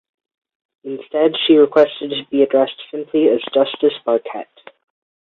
[0.83, 4.49] Instead she requested to be addressed simply as Justice Barkett.